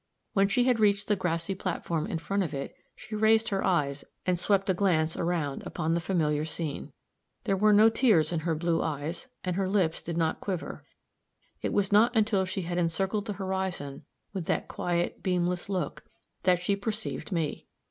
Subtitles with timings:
[0.33, 4.03] When she had reached the grassy platform in front of it, she raised her eyes
[4.25, 6.91] and swept a glance around upon the familiar scene.
[7.43, 10.83] There were no tears in her blue eyes, and her lips did not quiver.
[11.61, 14.03] It was not until she had encircled the horizon
[14.33, 16.03] with that quiet, beamless look,
[16.41, 17.67] that she perceived me.